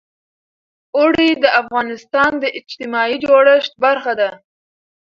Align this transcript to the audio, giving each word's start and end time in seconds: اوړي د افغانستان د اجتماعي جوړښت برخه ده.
اوړي 0.97 1.29
د 1.43 1.45
افغانستان 1.61 2.31
د 2.43 2.45
اجتماعي 2.59 3.15
جوړښت 3.25 3.71
برخه 3.85 4.13
ده. 4.19 4.29